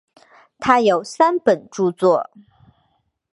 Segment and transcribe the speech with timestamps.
[0.57, 2.31] 他有三本着作。